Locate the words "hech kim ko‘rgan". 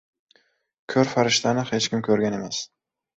1.73-2.39